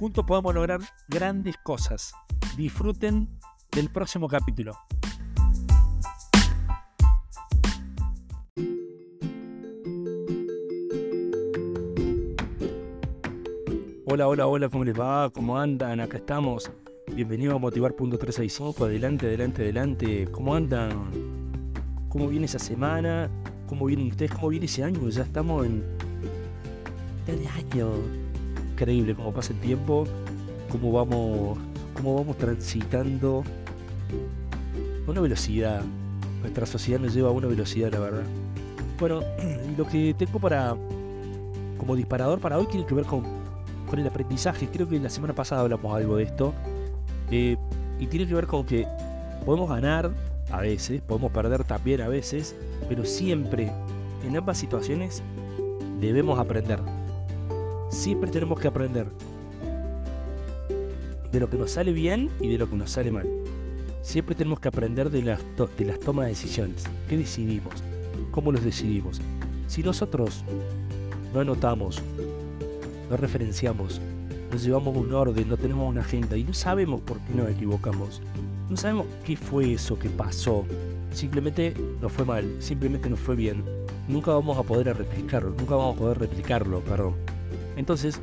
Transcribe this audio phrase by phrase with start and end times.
[0.00, 2.14] Juntos podemos lograr grandes cosas.
[2.56, 3.28] Disfruten
[3.70, 4.72] del próximo capítulo.
[14.06, 15.28] Hola, hola, hola, ¿cómo les va?
[15.28, 16.00] ¿Cómo andan?
[16.00, 16.72] Acá estamos.
[17.14, 18.86] Bienvenido a Motivar.365.
[18.86, 20.28] Adelante, adelante, adelante.
[20.32, 21.10] ¿Cómo andan?
[22.08, 23.28] ¿Cómo viene esa semana?
[23.68, 24.30] ¿Cómo vienen ustedes?
[24.30, 25.06] ¿Cómo viene ese año?
[25.10, 25.84] Ya estamos en...
[27.26, 28.19] de año.
[28.80, 30.06] Increíble cómo pasa el tiempo,
[30.72, 31.58] cómo vamos
[31.92, 33.44] cómo vamos transitando
[35.06, 35.82] a una velocidad.
[36.40, 38.22] Nuestra sociedad nos lleva a una velocidad, la verdad.
[38.98, 39.20] Bueno,
[39.76, 40.74] lo que tengo para
[41.76, 43.22] como disparador para hoy tiene que ver con,
[43.86, 44.66] con el aprendizaje.
[44.72, 46.54] Creo que la semana pasada hablamos algo de esto.
[47.30, 47.58] Eh,
[47.98, 48.86] y tiene que ver con que
[49.44, 50.10] podemos ganar
[50.50, 52.56] a veces, podemos perder también a veces,
[52.88, 53.70] pero siempre,
[54.26, 55.22] en ambas situaciones,
[56.00, 56.80] debemos aprender.
[57.90, 59.06] Siempre tenemos que aprender
[61.32, 63.28] de lo que nos sale bien y de lo que nos sale mal.
[64.02, 65.40] Siempre tenemos que aprender de las,
[65.76, 66.84] de las tomas de decisiones.
[67.08, 67.74] ¿Qué decidimos?
[68.30, 69.20] ¿Cómo los decidimos?
[69.66, 70.44] Si nosotros
[71.34, 72.00] no anotamos,
[73.10, 74.00] no referenciamos,
[74.52, 78.22] no llevamos un orden, no tenemos una agenda y no sabemos por qué nos equivocamos,
[78.68, 80.64] no sabemos qué fue eso que pasó,
[81.12, 83.64] simplemente nos fue mal, simplemente nos fue bien,
[84.08, 87.29] nunca vamos a poder replicarlo, nunca vamos a poder replicarlo, perdón.
[87.80, 88.20] Entonces,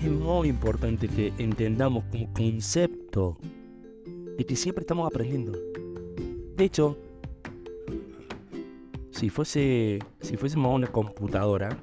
[0.00, 3.36] es muy importante que entendamos como concepto
[4.38, 5.58] de que siempre estamos aprendiendo.
[6.56, 6.96] De hecho,
[9.10, 11.76] si fuese si fuésemos una computadora,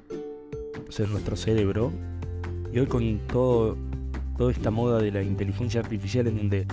[0.88, 1.92] o sea, nuestro cerebro,
[2.72, 3.76] y hoy con todo
[4.38, 6.66] toda esta moda de la inteligencia artificial en donde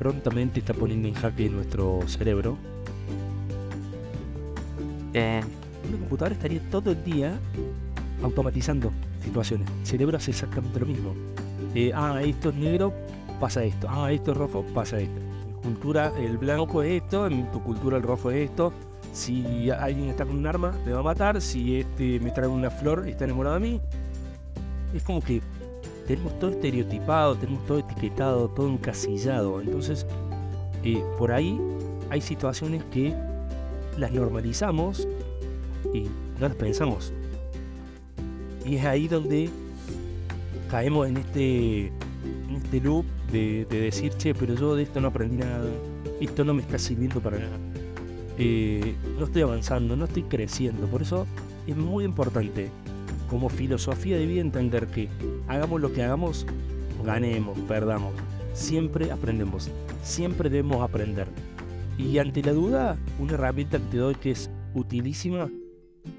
[0.00, 2.58] prontamente está poniendo en jaque nuestro cerebro,
[5.14, 5.40] eh,
[5.88, 7.38] una computadora estaría todo el día
[8.22, 8.90] automatizando
[9.22, 9.68] situaciones.
[9.80, 11.14] El cerebro hace exactamente lo mismo.
[11.74, 12.92] Eh, ah, esto es negro,
[13.40, 13.86] pasa esto.
[13.90, 15.20] Ah, esto es rojo, pasa esto.
[15.62, 18.72] Cultura el blanco es esto, en tu cultura el rojo es esto.
[19.12, 21.40] Si alguien está con un arma, me va a matar.
[21.40, 23.80] Si este me trae una flor, está enamorado de mí.
[24.94, 25.40] Es como que
[26.06, 29.60] tenemos todo estereotipado, tenemos todo etiquetado, todo encasillado.
[29.60, 30.06] Entonces,
[30.84, 31.60] eh, por ahí
[32.10, 33.14] hay situaciones que
[33.98, 35.06] las normalizamos
[35.92, 36.02] y
[36.40, 37.12] no las pensamos.
[38.64, 39.48] Y es ahí donde
[40.70, 45.36] caemos en este, en este loop de, decir, che, pero yo de esto no aprendí
[45.36, 45.68] nada,
[46.20, 47.56] esto no me está sirviendo para nada.
[48.38, 50.86] Eh, no estoy avanzando, no estoy creciendo.
[50.86, 51.26] Por eso
[51.66, 52.70] es muy importante
[53.30, 55.08] como filosofía de vida entender que
[55.48, 56.46] hagamos lo que hagamos,
[57.04, 58.12] ganemos, perdamos.
[58.52, 59.70] Siempre aprendemos,
[60.02, 61.28] siempre debemos aprender.
[61.98, 65.48] Y ante la duda, una herramienta que te doy que es utilísima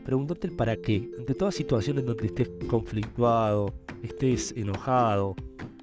[0.05, 1.09] Pregúntate el para qué.
[1.17, 5.35] Ante todas situaciones donde estés conflictuado, estés enojado,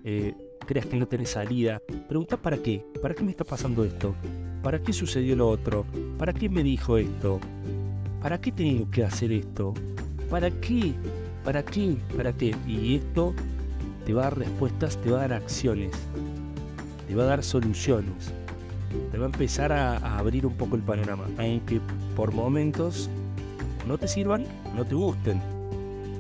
[0.03, 0.35] eh,
[0.67, 2.85] creas que no tenés salida, pregunta para qué.
[3.03, 4.15] ¿Para qué me está pasando esto?
[4.63, 5.85] ¿Para qué sucedió lo otro?
[6.19, 7.39] ¿Para qué me dijo esto?
[8.23, 9.75] ¿Para qué tengo que hacer esto?
[10.31, 10.95] ¿Para qué?
[11.45, 11.97] ¿Para qué?
[12.17, 12.55] ¿Para qué?
[12.67, 13.35] Y esto
[14.07, 15.93] te va a dar respuestas, te va a dar acciones,
[17.07, 18.33] te va a dar soluciones,
[19.13, 21.27] te va a empezar a, a abrir un poco el panorama.
[21.37, 21.81] Aunque
[22.17, 23.11] por momentos
[23.87, 25.41] no te sirvan, no te gusten,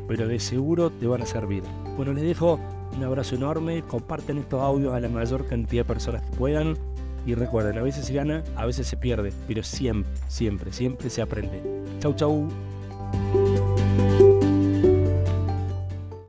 [0.08, 1.62] pero de seguro te van a servir.
[1.96, 2.58] Bueno, les dejo
[2.96, 6.76] un abrazo enorme, comparten estos audios a la mayor cantidad de personas que puedan
[7.26, 11.22] y recuerden, a veces se gana, a veces se pierde, pero siempre, siempre, siempre se
[11.22, 11.62] aprende.
[12.00, 12.48] Chau, chau.